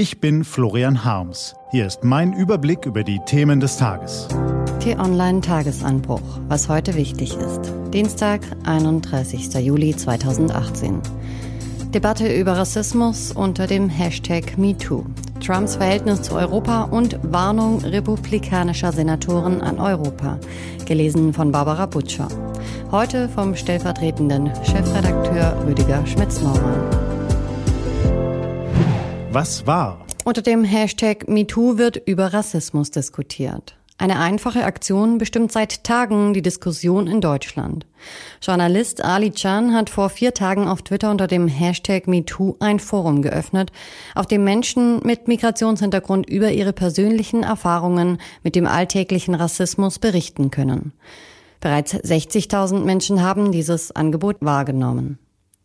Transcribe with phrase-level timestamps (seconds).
[0.00, 1.54] Ich bin Florian Harms.
[1.72, 4.28] Hier ist mein Überblick über die Themen des Tages.
[4.82, 7.70] T-Online Tagesanbruch, was heute wichtig ist.
[7.92, 9.52] Dienstag, 31.
[9.56, 11.02] Juli 2018.
[11.92, 15.04] Debatte über Rassismus unter dem Hashtag MeToo.
[15.44, 20.38] Trumps Verhältnis zu Europa und Warnung republikanischer Senatoren an Europa.
[20.86, 22.28] Gelesen von Barbara Butcher.
[22.90, 27.09] Heute vom stellvertretenden Chefredakteur Rüdiger Schmitz-Naumann.
[29.32, 30.04] Was war?
[30.24, 33.76] Unter dem Hashtag MeToo wird über Rassismus diskutiert.
[33.96, 37.86] Eine einfache Aktion bestimmt seit Tagen die Diskussion in Deutschland.
[38.42, 43.22] Journalist Ali Chan hat vor vier Tagen auf Twitter unter dem Hashtag MeToo ein Forum
[43.22, 43.70] geöffnet,
[44.16, 50.92] auf dem Menschen mit Migrationshintergrund über ihre persönlichen Erfahrungen mit dem alltäglichen Rassismus berichten können.
[51.60, 55.20] Bereits 60.000 Menschen haben dieses Angebot wahrgenommen.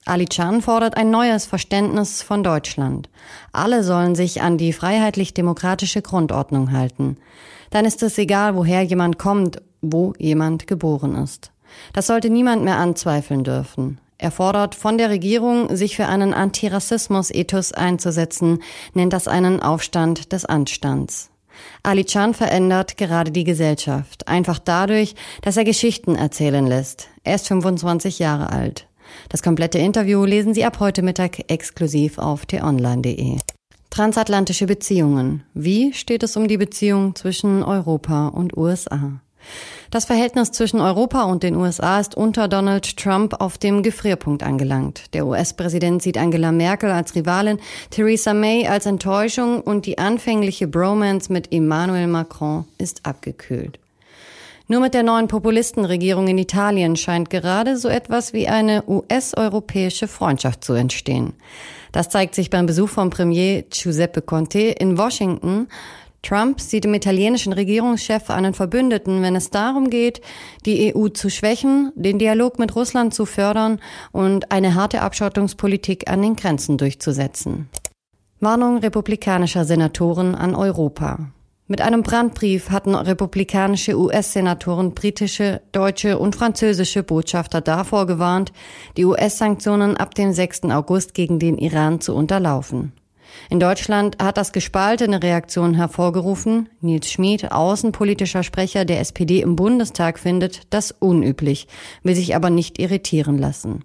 [0.07, 3.09] Ali Chan fordert ein neues Verständnis von Deutschland.
[3.51, 7.17] Alle sollen sich an die freiheitlich-demokratische Grundordnung halten.
[7.71, 11.51] Dann ist es egal, woher jemand kommt, wo jemand geboren ist.
[11.91, 13.99] Das sollte niemand mehr anzweifeln dürfen.
[14.19, 18.61] Er fordert von der Regierung, sich für einen Antirassismus-Ethos einzusetzen,
[18.93, 21.31] nennt das einen Aufstand des Anstands.
[21.81, 27.07] Ali Chan verändert gerade die Gesellschaft, einfach dadurch, dass er Geschichten erzählen lässt.
[27.23, 28.87] Er ist 25 Jahre alt.
[29.29, 33.37] Das komplette Interview lesen Sie ab heute Mittag exklusiv auf t-online.de.
[33.89, 35.43] Transatlantische Beziehungen.
[35.53, 39.21] Wie steht es um die Beziehung zwischen Europa und USA?
[39.91, 45.13] Das Verhältnis zwischen Europa und den USA ist unter Donald Trump auf dem Gefrierpunkt angelangt.
[45.13, 47.59] Der US-Präsident sieht Angela Merkel als Rivalin,
[47.91, 53.79] Theresa May als Enttäuschung und die anfängliche Bromance mit Emmanuel Macron ist abgekühlt.
[54.67, 60.63] Nur mit der neuen Populistenregierung in Italien scheint gerade so etwas wie eine US-europäische Freundschaft
[60.63, 61.33] zu entstehen.
[61.91, 65.67] Das zeigt sich beim Besuch von Premier Giuseppe Conte in Washington.
[66.23, 70.21] Trump sieht im italienischen Regierungschef einen Verbündeten, wenn es darum geht,
[70.65, 73.79] die EU zu schwächen, den Dialog mit Russland zu fördern
[74.11, 77.69] und eine harte Abschottungspolitik an den Grenzen durchzusetzen.
[78.39, 81.19] Warnung republikanischer Senatoren an Europa.
[81.67, 88.53] Mit einem Brandbrief hatten republikanische US-Senatoren britische, deutsche und französische Botschafter davor gewarnt,
[88.97, 90.65] die US-Sanktionen ab dem 6.
[90.65, 92.93] August gegen den Iran zu unterlaufen.
[93.49, 96.69] In Deutschland hat das gespaltene Reaktion hervorgerufen.
[96.81, 101.67] Nils Schmid, außenpolitischer Sprecher der SPD im Bundestag, findet das unüblich,
[102.03, 103.83] will sich aber nicht irritieren lassen.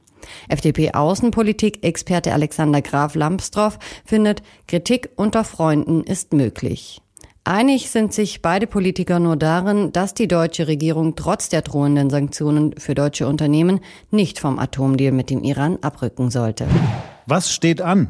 [0.51, 7.01] FDP-Außenpolitik-Experte Alexander Graf Lambsdorff findet, Kritik unter Freunden ist möglich.
[7.45, 12.75] Einig sind sich beide Politiker nur darin, dass die deutsche Regierung trotz der drohenden Sanktionen
[12.77, 13.81] für deutsche Unternehmen
[14.11, 16.67] nicht vom Atomdeal mit dem Iran abrücken sollte.
[17.27, 18.09] Was steht an?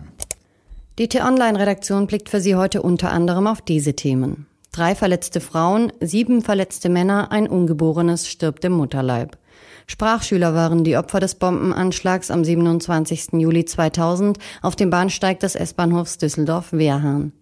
[0.98, 4.46] Die T-Online-Redaktion blickt für Sie heute unter anderem auf diese Themen.
[4.72, 9.38] Drei verletzte Frauen, sieben verletzte Männer, ein Ungeborenes stirbt im Mutterleib.
[9.86, 13.32] Sprachschüler waren die Opfer des Bombenanschlags am 27.
[13.32, 17.32] Juli 2000 auf dem Bahnsteig des S-Bahnhofs Düsseldorf-Wehrhahn.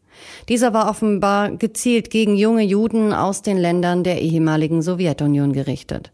[0.49, 6.13] Dieser war offenbar gezielt gegen junge Juden aus den Ländern der ehemaligen Sowjetunion gerichtet.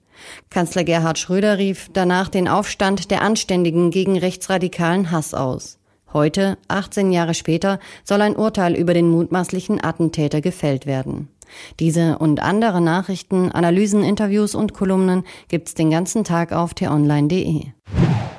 [0.50, 5.78] Kanzler Gerhard Schröder rief danach den Aufstand der Anständigen gegen rechtsradikalen Hass aus.
[6.12, 11.28] Heute, 18 Jahre später, soll ein Urteil über den mutmaßlichen Attentäter gefällt werden.
[11.80, 17.66] Diese und andere Nachrichten, Analysen, Interviews und Kolumnen gibt's den ganzen Tag auf t-online.de.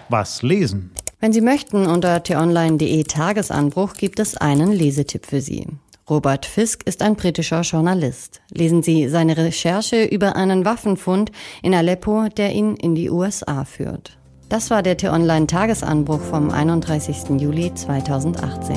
[0.10, 0.92] Was lesen?
[1.26, 5.66] Wenn Sie möchten, unter t-online.de Tagesanbruch gibt es einen Lesetipp für Sie.
[6.08, 8.42] Robert Fisk ist ein britischer Journalist.
[8.52, 11.32] Lesen Sie seine Recherche über einen Waffenfund
[11.64, 14.20] in Aleppo, der ihn in die USA führt.
[14.50, 17.42] Das war der T-Online Tagesanbruch vom 31.
[17.42, 18.76] Juli 2018.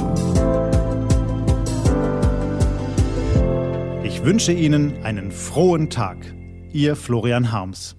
[4.04, 6.16] Ich wünsche Ihnen einen frohen Tag.
[6.72, 7.97] Ihr Florian Harms.